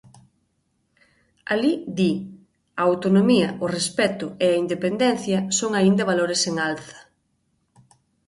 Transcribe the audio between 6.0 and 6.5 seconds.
valores